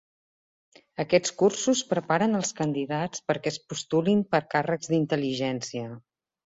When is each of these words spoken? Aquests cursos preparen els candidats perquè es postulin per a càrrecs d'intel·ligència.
Aquests 1.03 1.33
cursos 1.41 1.83
preparen 1.91 2.39
els 2.39 2.55
candidats 2.63 3.25
perquè 3.29 3.55
es 3.55 3.63
postulin 3.69 4.27
per 4.35 4.43
a 4.45 4.49
càrrecs 4.57 4.95
d'intel·ligència. 4.95 5.91